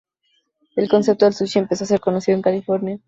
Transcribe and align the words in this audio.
El 0.75 0.89
concepto 0.89 1.25
del 1.25 1.35
sushi 1.35 1.59
empezó 1.59 1.83
a 1.83 1.87
ser 1.87 1.99
conocido 1.99 2.35
en 2.35 2.41
California. 2.41 2.97